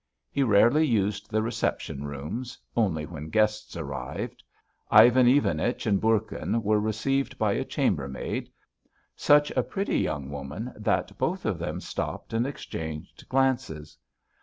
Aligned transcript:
He 0.31 0.41
rarely 0.41 0.83
used 0.83 1.29
the 1.29 1.43
reception 1.43 2.05
rooms, 2.07 2.57
only 2.75 3.05
when 3.05 3.29
guests 3.29 3.77
arrived. 3.77 4.41
Ivan 4.89 5.27
Ivanich 5.27 5.85
and 5.85 6.01
Bourkin 6.01 6.63
were 6.63 6.79
received 6.79 7.37
by 7.37 7.51
a 7.53 7.63
chambermaid; 7.63 8.49
such 9.15 9.51
a 9.51 9.61
pretty 9.61 9.99
young 9.99 10.31
woman 10.31 10.73
that 10.75 11.15
both 11.19 11.45
of 11.45 11.59
them 11.59 11.79
stopped 11.79 12.33
and 12.33 12.47
exchanged 12.47 13.29
glances. 13.29 13.95